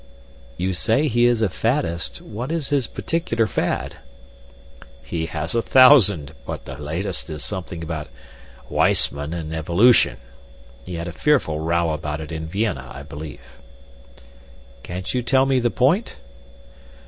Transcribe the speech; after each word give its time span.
"You 0.57 0.73
say 0.73 1.07
he 1.07 1.27
is 1.27 1.43
a 1.43 1.47
faddist. 1.49 2.23
What 2.23 2.51
is 2.51 2.69
his 2.69 2.87
particular 2.87 3.45
fad?" 3.45 3.97
"He 5.03 5.27
has 5.27 5.53
a 5.53 5.61
thousand, 5.61 6.33
but 6.43 6.65
the 6.65 6.75
latest 6.75 7.29
is 7.29 7.43
something 7.45 7.83
about 7.83 8.07
Weissmann 8.67 9.31
and 9.31 9.53
Evolution. 9.53 10.17
He 10.83 10.95
had 10.95 11.07
a 11.07 11.11
fearful 11.11 11.59
row 11.59 11.91
about 11.91 12.19
it 12.19 12.31
in 12.31 12.47
Vienna, 12.47 12.89
I 12.91 13.03
believe." 13.03 13.59
"Can't 14.81 15.13
you 15.13 15.21
tell 15.21 15.45
me 15.45 15.59
the 15.59 15.69
point?" 15.69 16.15